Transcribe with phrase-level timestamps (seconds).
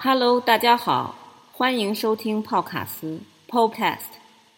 [0.00, 1.12] Hello，大家好，
[1.50, 3.98] 欢迎收听泡卡斯 Podcast，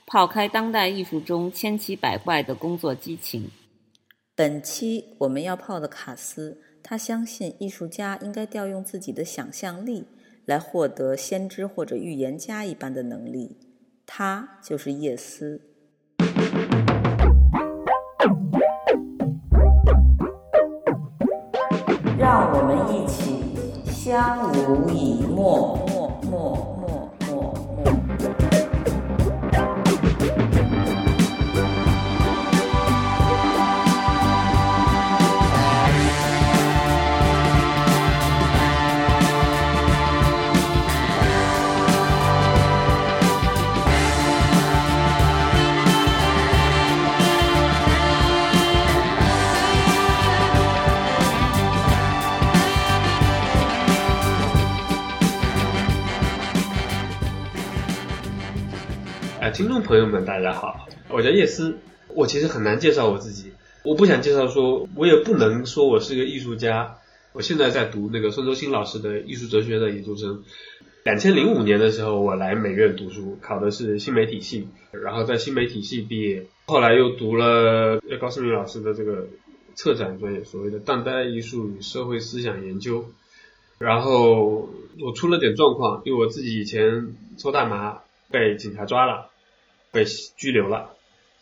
[0.07, 3.51] 泡开当代艺术中千奇百怪的工作激情。
[4.35, 10.05] 本期我们要泡的卡斯，他相信艺术家应该调用自己的想象力，
[10.45, 13.57] 来获得先知或者预言家一般的能力。
[14.05, 15.70] 他就是叶斯。
[24.11, 25.79] 相濡以沫。
[25.87, 26.70] 沫沫。
[59.61, 61.77] 听众朋友们，大家好，我叫叶思。
[62.09, 63.53] 我其实很难介绍我自己，
[63.85, 66.97] 我不想介绍说，我也不能说我是个艺术家。
[67.35, 70.45] 我现在在读那个孙周新老师的艺术哲学的研究生。
[71.05, 79.27] 两千零五年的时候，我来美院读书，考的是新媒体系，然后在新媒体系毕业，后来又读了高思明老师的这个
[79.75, 83.05] 策展专业，所谓的当代艺术与社会思想研究。
[83.77, 84.71] 然后
[85.03, 87.99] 我出了点状况，因为我自己以前抽大麻
[88.31, 89.27] 被警察抓了，
[89.93, 90.91] 被拘留了。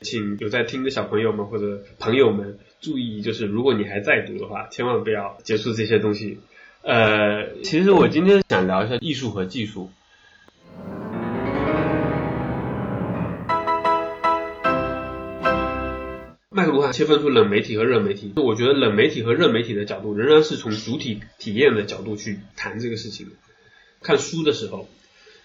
[0.00, 6.38] 请有在听的小朋友们或者朋友们注意，就是如果你还在读的话，千万不要接触这些东西。
[6.82, 9.90] 呃，其实我今天想聊一下艺术和技术。
[16.50, 23.28] 麦克卢汉切分出冷媒体和热媒体，我觉得冷媒体和热媒体的角度仍然是从主体体验的角度去谈这个事情。
[24.00, 24.88] 看书的时候，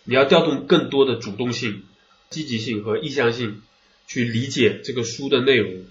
[0.06, 1.84] 你要调动更多的主动性、
[2.30, 3.62] 积极性和意向性
[4.08, 5.84] 去理解这个书的内容。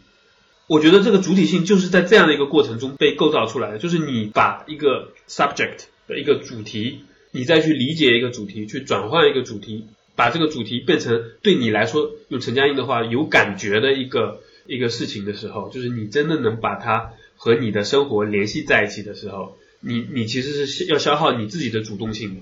[0.68, 7.00] 我觉得这个主体性就是在这样的一个过程中被构造出来的，就是你把一个 subject 的一个主题，
[7.30, 22.40] 你再去理解一个主题，去转换一个主题，把这个主题变成对你来说，用陈嘉映的话有感觉的一个一个事情的时候，就是你真的能把它和你的生活联系在一起的时候，你你其实是要消耗你自己的主动性的，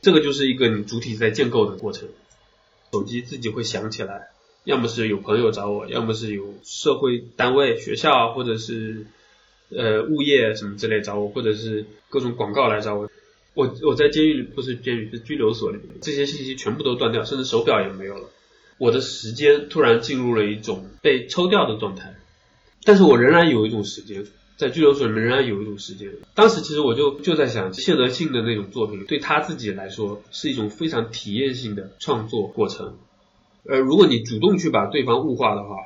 [0.00, 2.08] 这个就是一个你主体在建构的过程。
[2.92, 4.28] 手机自己会响起来。
[4.64, 9.06] 要么是有朋友找我，要么是有社会单位、学校或者是
[9.70, 13.10] 呃物业什么之类找我，或者是各种广告来找我。
[13.54, 18.28] 我我在监狱里不是监狱是拘留所里面，这些信息全部都断掉，甚至手表也没有了。
[18.78, 22.14] 我的时间突然进入了一种被抽掉的状态，
[22.84, 24.24] 但是我仍然有一种时间，
[24.60, 26.10] 在拘留所里面仍然有一种时间。
[26.34, 32.98] 当时其实我就就在想，谢德庆的那种作品对他自己来说是一种非常体验性的创作过程。
[33.64, 35.76] 呃，如果你主动去把对方物化的话，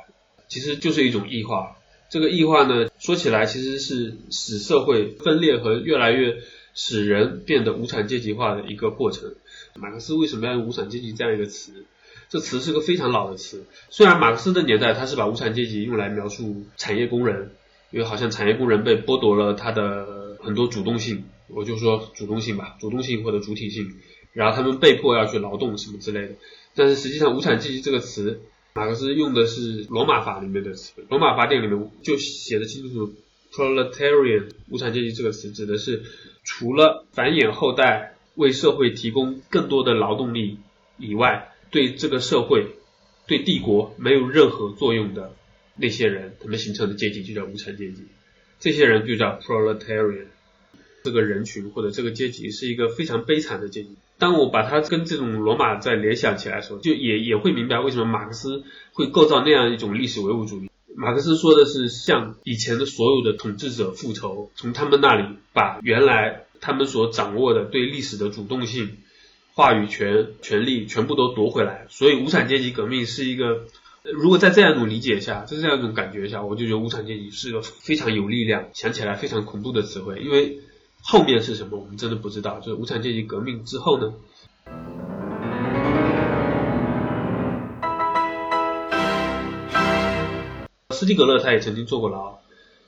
[0.49, 1.77] 其实就是一种异化。
[2.09, 6.35] 这个异化呢，说起来其实是使社会分裂和越来越
[6.73, 9.35] 使人变得无产阶级化的一个过程。
[9.75, 11.85] 马克思为什么要用无产阶级这样一个词？
[12.27, 13.63] 这词是个非常老的词。
[13.89, 17.51] 虽然马克思的年代他是把无产阶级用来描述产业工人，
[17.95, 23.89] 因为好像产业工人被剥夺了他的很多主动性，我就说主动性吧，主动性或者主体性，
[24.33, 26.35] 然后他们被迫要去劳动什么之类的。
[26.75, 28.41] 但是实际上，无产阶级这个词，
[28.73, 31.05] 马克思用的是罗马法里面的词。
[31.07, 33.13] 罗马法典里面就写的清楚
[33.53, 36.03] ，proletarian 无产阶级这个词指的是
[36.43, 40.57] 除了繁衍后代、为社会提供更多的劳动力
[40.97, 42.75] 以外，对这个社会、
[43.25, 45.31] 对帝国没有任何作用的
[45.75, 48.05] 那些人，他们形成的阶级就叫无产阶级。
[48.59, 50.27] 这些人就叫 proletarian。
[51.03, 53.89] 这个人群或者这个阶级是一个非常悲惨的阶级。
[54.17, 60.69] 当我把它跟这种罗马在联想起来的时候，就也也会明白为什么马克思会构造那样一种历史唯物主义。
[60.95, 68.97] 马克思说的是向以前的所有的统治者复仇，从他们那里把原来他们所掌握的对历史的主动性、
[69.53, 71.85] 话语权、权利全部都夺回来。
[71.89, 73.65] 所以无产阶级革命是一个，
[74.13, 80.59] 如果在这样一种理解下，在这样一种感觉下，我就觉得无产阶级是个非常有力量、想起来非常恐怖的词汇，因为。
[81.07, 81.77] 后面是什么？
[81.77, 82.59] 我们真的不知道。
[82.59, 84.15] 就是无产阶级革命之后呢？
[90.89, 92.39] 斯蒂格勒他也曾经坐过牢。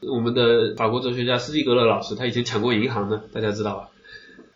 [0.02, 3.90] 我们的法国哲学家斯蒂格勒老师，他以前抢过银行的，大家知道吧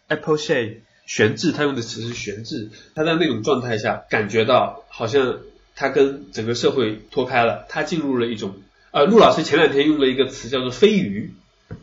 [0.08, 2.72] ？Apple Shade 悬置，他用的词是悬置。
[2.96, 5.38] 他在那种状态下，感觉到好像
[5.76, 8.56] 他跟整个社会脱开了，他进入了一种……
[8.92, 11.34] 呃，陆老师前两天用了一个词叫做飞鱼，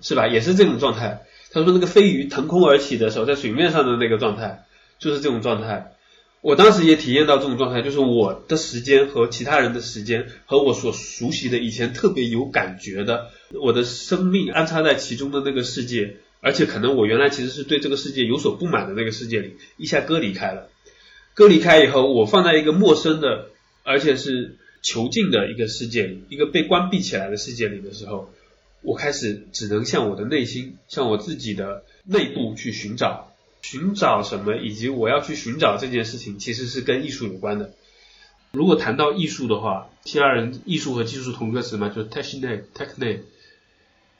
[0.02, 0.28] 是吧？
[0.28, 1.22] 也是这种状态。
[1.50, 4.64] 他说那个飞鱼腾空而起的时候，在水面上的那个状态，
[4.98, 5.92] 就是这种状态。
[6.40, 13.30] 我当时也体验到这种状态，就是我的时间和其他人的时间，和我所熟悉的以前特别有感觉的，
[13.60, 20.68] 我的生命安插在其中的那个世界，而且可能我原来其实是对这个世界有所不满的那个世界里，一下割离开了。
[21.34, 23.46] 割离开以后，我放在一个陌生的，
[23.88, 28.30] 而且是囚禁的一个世界里，一个被关闭起来的世界里的时候，
[28.82, 33.34] 我开始只能向我的内心，向我自己的内部去寻找。
[33.62, 37.72] 寻找什么，以及我要去寻找这件事情，其实是跟艺术有关的。
[38.52, 43.20] 如果谈到艺术的话，希腊人艺术和技术同个词嘛，就是 techne，techne。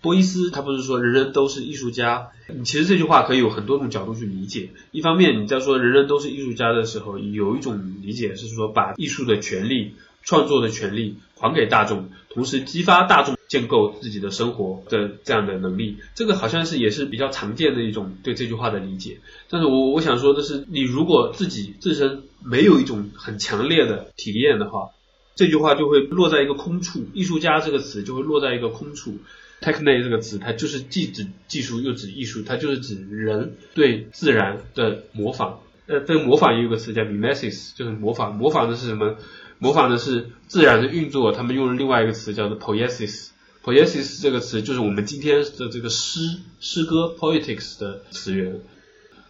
[0.00, 2.29] 波伊斯他不是说人人都是艺术家？
[2.49, 4.71] 你其实这句话可以有很多种角度去理解。
[4.93, 13.37] 一方面，你在说人人都是艺术家的时候，有一种理解是说把艺术的权利、创作的权利还给大众，同时激发大众。
[13.49, 19.21] 建构自己的生活的这样的能力，这个好像是也是比较常见的一种对这句话的理解。
[19.49, 24.91] 但是我我想说的是，你如果自己自身没有一种很强烈的体验的话，
[25.35, 27.06] 这句话就会落在一个空处。
[27.15, 29.17] 艺术家这个词就会落在一个空处。
[29.60, 35.60] Techne 这个词，它就是既指技术又指艺术，它就是指人对自然的模仿。
[35.87, 38.34] 呃，这个模仿也有个词叫 mimesis，就是模仿。
[38.34, 39.16] 模仿的是什么？
[39.58, 41.32] 模仿的是自然的运作。
[41.32, 43.31] 他们用了另外一个词叫做 poiesis。
[43.64, 46.20] poiesis 这个词就是我们今天的这个诗
[46.60, 48.60] 诗歌 poetics 的词源。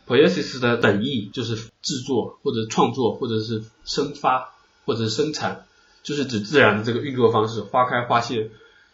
[0.06, 4.54] poiesis 的本意就是制作或者创作或者是生发
[4.84, 5.66] 或者是生产，
[6.02, 7.60] 就是指自然的这个运作方式。
[7.60, 8.50] 花开花谢，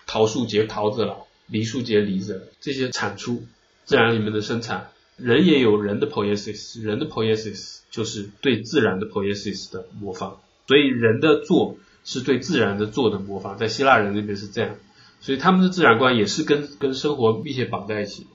[0.07, 3.45] 桃树结桃子了，梨树结梨子，这些产出
[3.85, 4.91] 自然里面的生产。
[5.17, 10.41] 人也有人的 poiesis，人的 poiesis 就是对自然的 poiesis 的模仿。
[10.67, 14.77] 所以人的做是对自然的做的模仿，在希腊人那边是这样。
[15.21, 18.27] 所以他们的自然观也是跟跟生活密切绑在一起。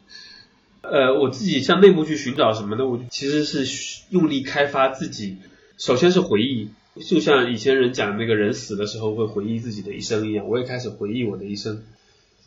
[0.81, 2.88] 呃，我自己向内部去寻找什么呢？
[2.88, 3.65] 我其实是
[4.09, 5.38] 用力开发自己。
[5.77, 6.69] 首先是回忆，
[7.07, 11.83] 就像以前人讲那个人死的时候会回忆自己的一生一样，我也开始回忆我的一生。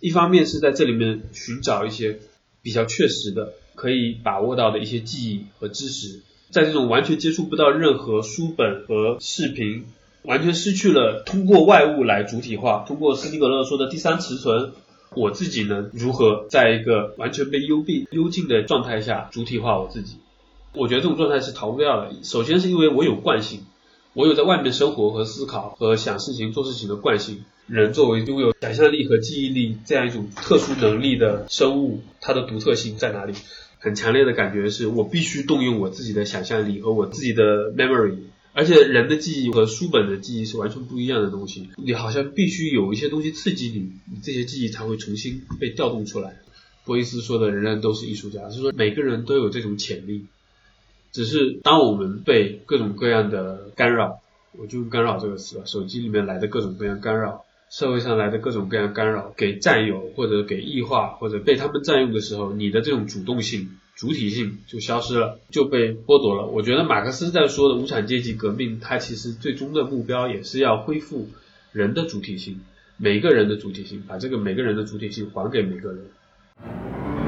[0.03, 2.19] 一方面是在这里面寻找一些
[2.61, 9.87] 比较确实的、可以把握到的一些记忆和知识，在这种完全接触不到任何书本和视频。
[10.25, 14.71] 完全失去了通过外物来主体化，通过斯蒂格勒说的第三持存，
[15.17, 20.19] 我自己呢如何在一个完全被幽闭、幽禁的状态下主体化我自己？
[20.75, 22.13] 我觉得这种状态是逃不掉的。
[22.23, 23.63] 首先是因为我有惯性，
[24.15, 27.45] 我有在外面生活和思考和想事情、做事情的惯性。
[27.73, 33.33] 人作为拥有想象力和记忆力这样一种特殊能力的生物，它的独特性在哪里？
[33.79, 38.19] 很强烈的感觉是我必须动用我自己的想象力和我自己的 memory。
[38.53, 46.37] 而且人的记忆和书本的记忆是完全不一样的东西，你好像必须有一些东西刺激你，你这些记忆才会重新被调动出来。
[46.85, 50.27] 波伊斯说的人人都是艺术家，是说每个人都有这种潜力，
[51.11, 54.21] 只是当我们被各种各样的干扰，
[54.59, 63.79] 我就用干扰这个词吧，手机里面来的各种各样干扰，社会上来的各种各样干扰给占有或者给异化或者被他们占用的时候，你的这种主动性。
[63.95, 66.47] 主体性就消失了，就被剥夺了。
[66.47, 71.29] 我觉得马克思在说的无产阶级革命，它其实最终的目标也是要恢复
[71.73, 72.61] 人的主体性，
[72.97, 77.22] 每个人的主体性，把这个每个人的主体性还给每个人。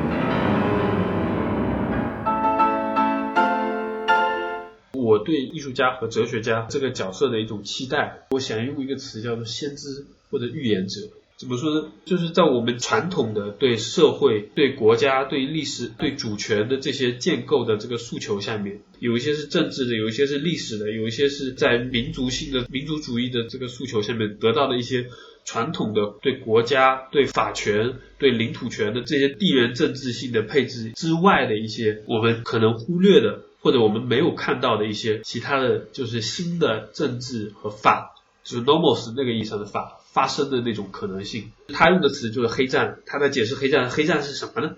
[5.04, 11.00] 我对艺术家和哲学家这个角色的一种期待，我想用一个词叫做先知或者预言者。
[11.36, 11.88] 怎么说呢？
[12.04, 25.06] 就是在我们传统的对社会、对国家、对历史、对主权的这些建构的这个诉求下面，有一些是政治的，有一些是历史的，有一些是在民族性的民族主义的这个诉求下面得到的一些
[25.44, 39.98] 传统的对国家、对法权、对领土权的这些地缘政治性的配置之外的一些我们可能忽略的或者我们没有看到的一些其他的就是新的政治和法，就是 normals 那个意义上的法。
[40.14, 43.00] 发生的那种可能性，他用的词就是黑战。
[43.04, 44.76] 他在解释黑战，黑战是什么呢？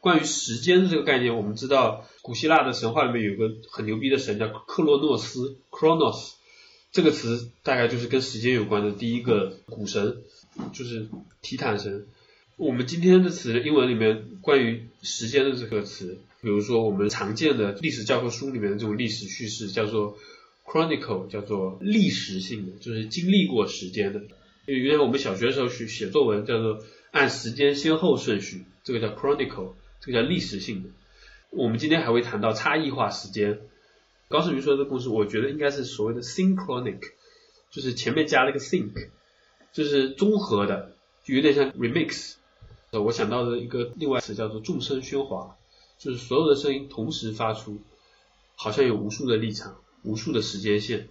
[0.00, 6.32] 关于时间的这个概念，我们知道古希腊的神话里面有个很牛逼的神叫克洛诺斯 （Chronos），
[6.92, 10.18] 这个词大概就是跟时间有关的第一个古神，
[10.74, 11.08] 就是
[11.40, 12.06] 提坦神。
[12.56, 20.16] 我们今天的词，英文里面关于时间的这个词，比如说我们常见的历史教科书里面的这种历史叙事，叫做
[20.64, 24.22] chronicle，叫做历史性的，就是经历过时间的。
[24.64, 30.88] 原来我们小学的时候学写作文，叫做按时间先后顺序，这个叫 chronicle，这个叫历史性的。
[31.50, 33.58] 我们今天还会谈到差异化时间。
[34.28, 37.00] 高胜明说的故事，我觉得应该是所谓的 synchronic，
[37.70, 39.08] 就是前面加了一个 sync，
[39.74, 42.36] 就是综合的，就有点像 remix。
[42.90, 45.56] 呃，我想到的一个另外词叫做众声喧哗，
[45.98, 47.78] 就是所有的声音同时发出，
[48.54, 51.08] 好像有无数的立场、无数的时间线。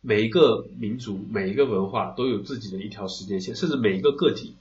[0.00, 4.54] 每一个民族、每一个文化都有自己的一条时间线，甚至每一个个体，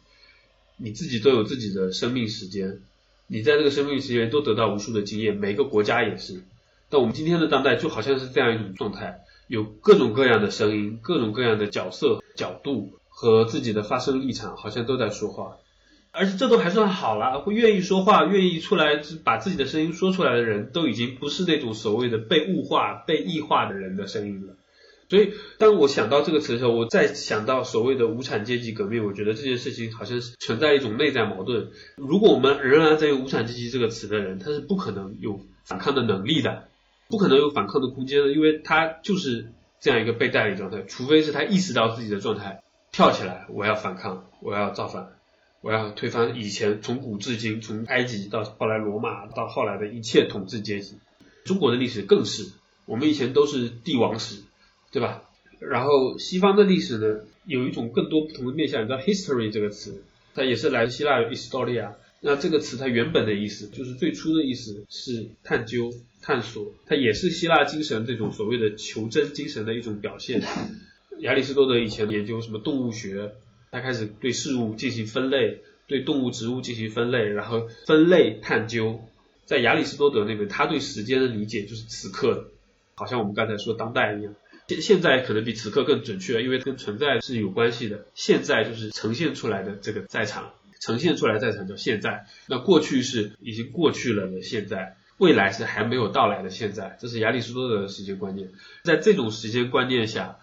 [0.78, 2.82] 你自己都有自己的生命时间。
[3.28, 6.44] 你在这个生命时间都得到无数的经验，每个国家也是。
[6.90, 15.58] 但我们今天的当代就好像是这样一种状态，有各种各样的声音、各种各样的角色、角度和自己的发声立场，好像都在说话。
[16.14, 24.54] 而且这都还算好了，会愿意说话、愿意出来把自己的声音说出来的人，都已经不是那种所谓的被物化、被异化的人的声音了。
[25.10, 31.70] 所以，当我想到这个词的时候，我再想到所谓的无产阶级革命，我觉得这件事情好像是存在一种内在矛盾。
[31.98, 36.64] 如果我们仍然在用无产阶级这个词的人，他是不可能有反抗的能力的，
[37.10, 40.82] 不可能有反抗的空间的，因为他就是这样一个被代理状态。
[40.84, 45.10] 除非是他意识到自己的状态，跳起来，我要反抗，我要造反，
[45.64, 50.98] 我要推翻以前从古至今，从埃及到后来罗马到后来的一切统治阶级。
[51.44, 52.52] 中国的历史更是，
[52.86, 54.44] 我们以前都是帝王史。
[54.92, 55.24] 对吧？
[55.58, 60.04] 然后西方的历史呢，有一种更多不同的面向，叫 history 这个词，
[60.36, 61.94] 它也是来自希腊的 historia。
[62.22, 65.92] 那这个词它原本的意思，就是最初的意思是探究、
[66.22, 70.44] 探索，它也是希腊精神这种所谓的求真精神的一种表现。
[71.22, 73.32] 亚里士多德以前研究什么动物学，
[73.74, 79.02] 他开始对事物进行分类，对动物、植物进行分类，然后分类探究。
[79.46, 82.52] 在亚里士多德那边，他对时间的理解就是此刻，
[82.94, 84.36] 好像我们刚才说当代一样。
[84.68, 88.06] 现现在可能比此刻更准确，因为跟存在是有关系的。
[88.14, 92.28] 现在就是呈现出来的这个在场，呈现出来在场叫现在。
[92.48, 96.96] 那过去是已经过去了的现在，未来是还没有到来的现在。
[97.02, 98.50] 这是亚里士多德的时间观念。
[98.84, 100.38] 在这种时间观念下，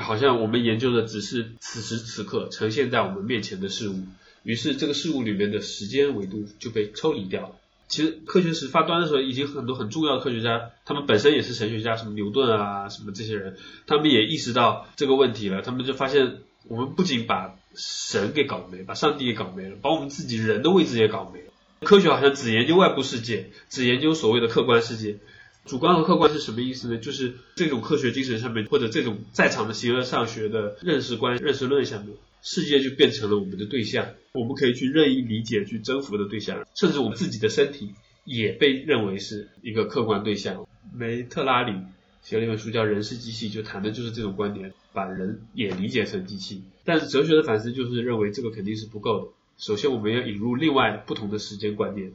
[0.00, 4.04] 好像我们研究的只是此时此刻呈现在我们面前的事物，
[4.42, 7.56] 于是这个事物里面的时间维度就被抽离掉了。
[7.88, 13.56] 其实科学史发端的时候，已经很多很重要的科学家，他们本身也是神学家，什么牛顿啊，什么这些人，
[13.88, 15.60] 他们也意识到这个问题了。
[15.60, 21.46] 他们就发现，我们不仅把神给搞没，把上帝给搞没了，把我们自己人的位置也搞没了。
[21.82, 25.18] 科学好像只研究外部世界，只研究所谓的客观世界。
[25.66, 26.98] 主观和客观是什么意思呢？
[26.98, 32.08] 就是这种科学精神上面，或者这种在场的形而上学的认识观、认识论下面。
[32.42, 37.90] 世界就变成了我们的对象，我们可以去任意理解、去征服的对象，甚至我们自己的身体
[38.24, 40.66] 也被认为是一个客观对象。
[40.94, 41.74] 梅特拉里
[42.22, 46.64] 写了一本书叫《人是机器》，就谈的就是这种观点，把人也理解成机器。
[46.82, 49.28] 但是哲学的反思就是认为这个肯定是不够的。
[49.58, 52.12] 首先，我们要引入另外不同的时间观念，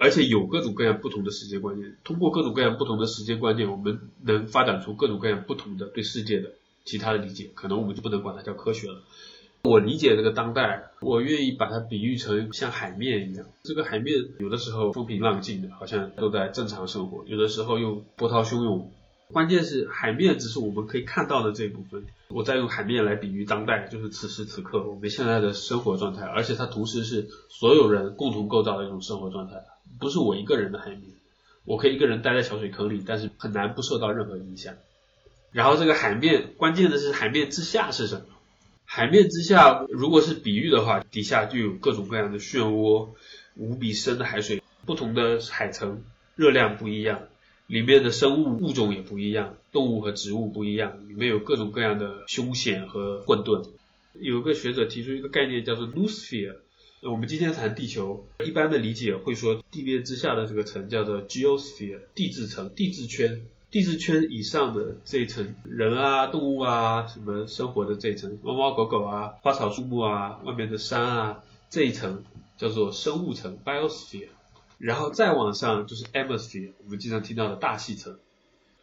[0.00, 1.94] 而且有各种各样不同的时间观念。
[2.04, 6.52] 通过各种各样不同的时间观念，我们能发展出各种各样不同的对世界的
[6.86, 7.50] 其他的理解。
[7.54, 9.02] 可能我们就不能管它叫科学了。
[9.64, 13.44] 我理解这个当代，我愿意把它比喻成像海面一样。
[13.62, 18.90] 这个海面有的时候风平浪静的，好像都在正常生活；有的时候又波涛汹涌。
[19.32, 22.04] 关键是海面只是我们可以看到的这一部分。
[22.28, 29.64] 我在用海面来比喻当代，就是此时此刻我们现在的生活状态，而且它同时是所有人共同构造的一种生活状态，
[29.98, 31.02] 不是我一个人的海面。
[31.64, 34.74] 我可以一个人待在小水坑里，但是很难不受到任何影响。
[35.52, 38.22] 然后这个海面，关键的是海面之下是什么？
[38.84, 43.10] 海面之下，如果是比喻的话，底下就有各种各样的漩涡，
[43.54, 46.02] 无比深的海水，不同的海层，
[46.34, 47.20] 热量不一样，
[47.70, 53.64] 里面的生物物种也不一样，动物和植物不一样，里面有各种各样的凶险和混沌。
[54.14, 56.56] 有个学者提出一个概念叫做 noosphere，
[57.02, 63.40] 我们今天谈地球，一般的理解会说地面之下的这个层叫做 geosphere，地质层、地质圈。
[63.70, 72.24] 地质圈以上的这一层，人啊、动物啊，什么生活的这一层，猫猫狗狗啊、花草树木啊、外面的山啊，这一层
[72.58, 74.26] 叫做生物层 （biosphere）。
[74.80, 78.16] 然后再往上就是 atmosphere，我们经常听到的大气层。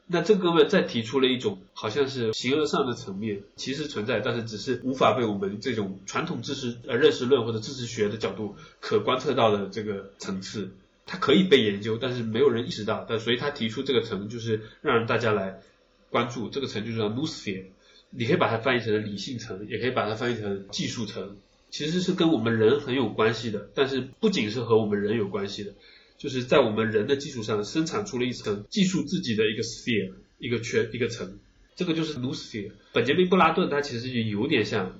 [0.06, 10.70] 那这哥们再提出了一种好像是形而上的层面，其实存在，但是只是无法被我们这种传统知识呃认识论或者知识学的角度可观测到的这个层次。
[11.10, 13.06] 它可以被研究，但是没有人意识到。
[13.10, 15.62] 但所以他提出这个层，就是让大家来
[16.10, 17.63] 关注这个层，就是叫 noosphere。
[18.10, 21.38] 你可以把它翻译成理性层，也可以把它翻译成技术层，
[21.70, 23.70] 其实是跟我们人很有关系的。
[23.76, 25.74] 但是不仅是和我们人有关系的，
[26.18, 31.38] 就是在我们人的基础上生产出了一层技术自己的一个 sphere，一个圈，一个层。
[31.76, 32.72] 这个就是 noosphere。
[32.92, 35.00] 本杰明布拉顿他其实就有点像，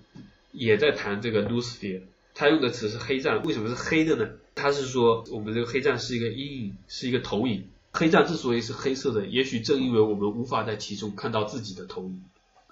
[0.52, 2.02] 也在谈这个 noosphere。
[2.36, 4.30] 他用的词是黑障，为什么是黑的呢？
[4.54, 7.64] 他是说我们这个黑障是一个阴影，是一个投影。
[7.94, 12.22] 黑障之所以是黑色的，也许正因为我们无法在其中看到自己的投影。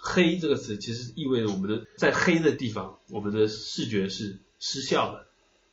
[0.07, 5.25] 黑这个词其实意味着我们的在黑的地方，我们的视觉是失效的。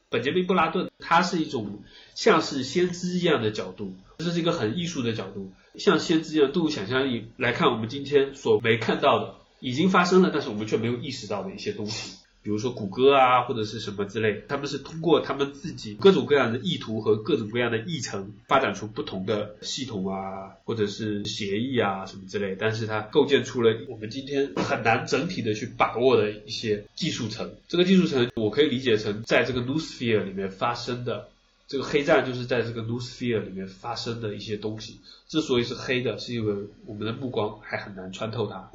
[0.08, 1.82] 本杰明·布拉顿，他是一种
[2.14, 12.18] 像是先知一样的角度，这是一个很艺术的角度，像先知一样动物想象力来看我们今天所没看到的，已经发生了，但是我们却没有意识到的一些东西。
[12.42, 27.52] 比如说谷歌啊，或者是什么之类，他们是通过他们自己各种各样的意图和各种各样的议程，发展出不同的系统啊，或者是协议啊什么之类，但是它构建出了我们今天很难整体的去把握的一些技术层。
[27.68, 31.28] 这个技术层我可以理解成在这个 Noosphere 里面发生的，
[31.68, 34.98] 这个黑站就是在这个 Noosphere 里面发生的一些东西。
[35.28, 38.70] 之所以是黑的，是因为我们的目光还很难穿透它。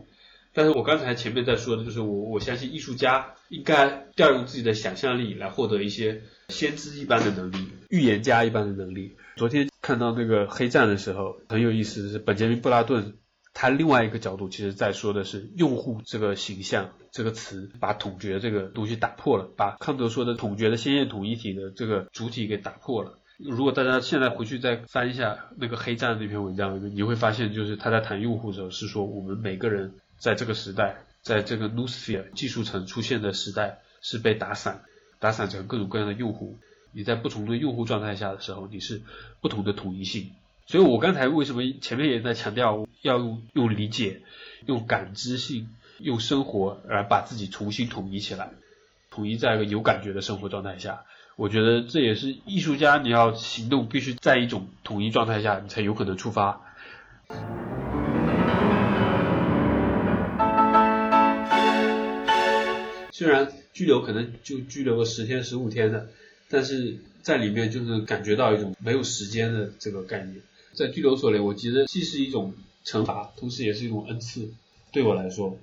[0.58, 9.16] 但是我刚才前面在说的就是我我相信艺术家应该调用自己的想象力来获得一些先知一般的能力、预言家一般的能力。
[9.36, 13.18] 昨天看到那个黑站的时候，很有意思的是，本杰明·布拉顿
[13.54, 23.20] 他另外一个角度，其实在说的是用户这个形象这个词，把统觉这个东西打破了，把康德说的统觉的鲜艳统一体的这个主体给打破了。
[23.38, 29.94] 如果大家现在回去再翻一下那个黑站那篇文章，你会发现，就是他在谈用户的时候是说我们每个人。
[30.20, 34.82] 在这个时代，在这个 Noosphere 技术层出现的时代，是被打散，
[35.20, 36.58] 打散成各种各样的用户。
[36.92, 39.02] 你在不同的用户状态下的时候，你是
[39.42, 40.32] 不同的统一性。
[40.66, 44.22] 所以我刚才为什么前面也在强调要用用理解、
[44.66, 45.70] 用感知性、
[46.00, 48.50] 用生活而把自己重新统一起来，
[49.12, 51.06] 统一在一个有感觉的生活状态下。
[51.36, 56.62] 我觉得这也是艺术家你要行动必须在一种统一状态下，你才有可能出发。
[63.18, 66.08] 虽然拘留可能就拘留个十天十五天的，
[66.52, 70.40] 但是在里面就是感觉到一种没有时间的这个概念。
[70.76, 72.54] 在拘留所里，我觉得既是一种
[72.86, 74.52] 惩罚，同时也是一种恩赐。
[74.92, 75.58] 对我来说，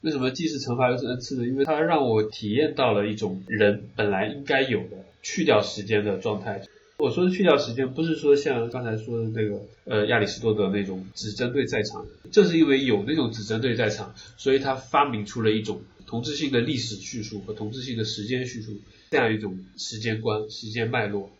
[0.00, 1.46] 为什么既是惩罚又是恩赐呢？
[1.46, 6.62] 因为它让我体验到了一种人本来应该有的去掉时间的状态。
[6.98, 15.82] 我说的去掉时间，不是说像刚才说的那个呃亚里士多德那种只针对在场，正是因为有那种只针对在场，所以他发明出了一种。
[16.06, 18.76] 同质性的历史叙述和同质性的时间叙述，
[19.10, 21.32] 这样一种时间观、时间脉络。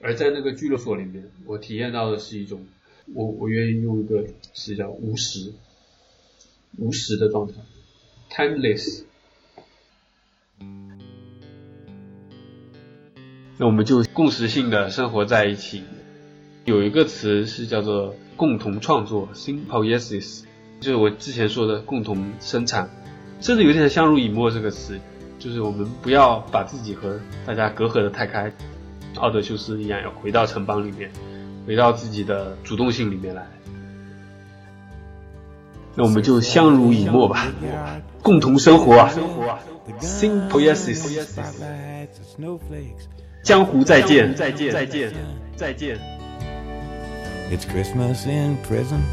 [0.00, 2.66] 而在那个拘留所里面，我体验到的是一种，
[3.14, 5.54] 我我愿意用一个词叫无时、
[6.76, 7.54] 无时的状态
[8.30, 9.04] ，timeless。
[13.58, 15.82] 那我们就共识性的生活在一起。
[16.64, 20.42] 有一个词是叫做共同创作 （symbiosis），
[20.80, 22.90] 就是我之前说的共同生产。
[23.40, 24.98] 甚至有点相濡以沫这个词，
[25.38, 28.50] 就是我们不要把自己和大家隔阂的太开，
[29.16, 31.10] 奥德修斯一样要回到城邦里面，
[31.66, 33.46] 回到自己的主动性里面来。
[35.94, 37.46] 那我们就相濡以沫吧，
[38.22, 39.10] 共同生活啊
[40.00, 41.06] ，symbiosis，
[43.45, 45.11] 江湖再见，再见，再见，
[45.55, 45.97] 再见。
[47.51, 49.03] It's Christmas in prison.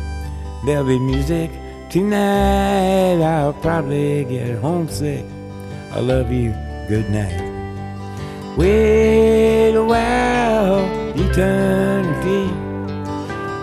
[0.65, 1.51] There'll be music.
[1.91, 5.25] Tonight I'll probably get homesick.
[5.93, 6.53] I love you.
[6.89, 7.43] Good night.
[8.57, 12.51] Wait a while, eternity.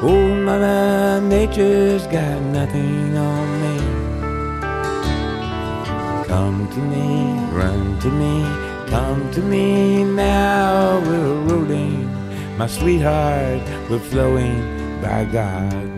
[0.01, 3.79] Old Mother Nature's got nothing on me.
[6.27, 8.45] Come to me, run to me,
[8.90, 11.00] come to me now.
[11.00, 12.06] We're rolling,
[12.58, 15.89] my sweetheart, we're flowing by God.